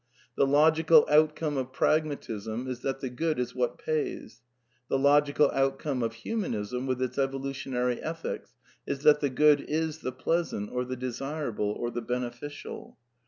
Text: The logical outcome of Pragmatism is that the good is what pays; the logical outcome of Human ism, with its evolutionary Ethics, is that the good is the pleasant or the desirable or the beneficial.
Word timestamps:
The 0.35 0.47
logical 0.47 1.05
outcome 1.11 1.57
of 1.57 1.71
Pragmatism 1.73 2.67
is 2.67 2.79
that 2.79 3.01
the 3.01 3.09
good 3.11 3.37
is 3.37 3.53
what 3.53 3.77
pays; 3.77 4.41
the 4.89 4.97
logical 4.97 5.51
outcome 5.51 6.01
of 6.01 6.13
Human 6.25 6.55
ism, 6.55 6.87
with 6.87 6.99
its 7.03 7.19
evolutionary 7.19 8.01
Ethics, 8.01 8.55
is 8.87 9.03
that 9.03 9.19
the 9.19 9.29
good 9.29 9.61
is 9.61 9.99
the 9.99 10.11
pleasant 10.11 10.71
or 10.71 10.85
the 10.85 10.95
desirable 10.97 11.69
or 11.73 11.91
the 11.91 12.01
beneficial. 12.01 12.97